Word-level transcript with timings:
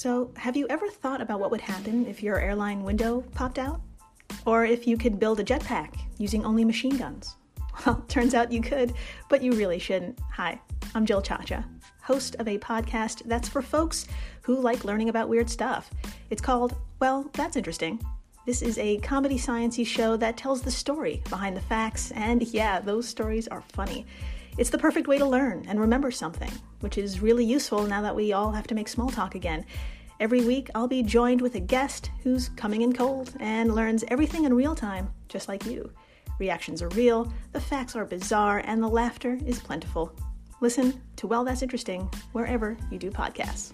So, 0.00 0.30
have 0.38 0.56
you 0.56 0.66
ever 0.70 0.88
thought 0.88 1.20
about 1.20 1.40
what 1.40 1.50
would 1.50 1.60
happen 1.60 2.06
if 2.06 2.22
your 2.22 2.40
airline 2.40 2.84
window 2.84 3.20
popped 3.34 3.58
out? 3.58 3.82
Or 4.46 4.64
if 4.64 4.86
you 4.86 4.96
could 4.96 5.20
build 5.20 5.40
a 5.40 5.44
jetpack 5.44 5.94
using 6.16 6.42
only 6.42 6.64
machine 6.64 6.96
guns? 6.96 7.36
Well, 7.84 8.02
turns 8.08 8.32
out 8.32 8.50
you 8.50 8.62
could, 8.62 8.94
but 9.28 9.42
you 9.42 9.52
really 9.52 9.78
shouldn't. 9.78 10.18
Hi, 10.32 10.58
I'm 10.94 11.04
Jill 11.04 11.20
Chacha, 11.20 11.66
host 12.00 12.34
of 12.36 12.48
a 12.48 12.56
podcast 12.56 13.24
that's 13.26 13.46
for 13.50 13.60
folks 13.60 14.06
who 14.40 14.58
like 14.58 14.86
learning 14.86 15.10
about 15.10 15.28
weird 15.28 15.50
stuff. 15.50 15.90
It's 16.30 16.40
called, 16.40 16.74
well, 16.98 17.28
that's 17.34 17.56
interesting. 17.56 18.02
This 18.46 18.62
is 18.62 18.78
a 18.78 18.96
comedy 18.98 19.36
sciencey 19.36 19.86
show 19.86 20.16
that 20.16 20.38
tells 20.38 20.62
the 20.62 20.70
story 20.70 21.22
behind 21.28 21.54
the 21.56 21.60
facts, 21.60 22.10
and 22.12 22.42
yeah, 22.42 22.80
those 22.80 23.06
stories 23.06 23.46
are 23.48 23.60
funny. 23.60 24.06
It's 24.56 24.70
the 24.70 24.78
perfect 24.78 25.06
way 25.06 25.18
to 25.18 25.26
learn 25.26 25.66
and 25.68 25.78
remember 25.78 26.10
something, 26.10 26.50
which 26.80 26.96
is 26.96 27.20
really 27.20 27.44
useful 27.44 27.86
now 27.86 28.00
that 28.00 28.16
we 28.16 28.32
all 28.32 28.50
have 28.52 28.66
to 28.68 28.74
make 28.74 28.88
small 28.88 29.10
talk 29.10 29.34
again. 29.34 29.66
Every 30.20 30.40
week, 30.40 30.70
I'll 30.74 30.88
be 30.88 31.02
joined 31.02 31.42
with 31.42 31.54
a 31.54 31.60
guest 31.60 32.10
who's 32.22 32.48
coming 32.50 32.80
in 32.80 32.94
cold 32.94 33.34
and 33.40 33.74
learns 33.74 34.04
everything 34.08 34.44
in 34.44 34.54
real 34.54 34.74
time, 34.74 35.10
just 35.28 35.46
like 35.46 35.66
you. 35.66 35.92
Reactions 36.38 36.80
are 36.80 36.88
real, 36.90 37.30
the 37.52 37.60
facts 37.60 37.94
are 37.94 38.06
bizarre, 38.06 38.62
and 38.64 38.82
the 38.82 38.88
laughter 38.88 39.38
is 39.44 39.60
plentiful. 39.60 40.14
Listen 40.62 41.00
to 41.16 41.26
Well, 41.26 41.44
That's 41.44 41.62
Interesting 41.62 42.10
wherever 42.32 42.76
you 42.90 42.98
do 42.98 43.10
podcasts. 43.10 43.72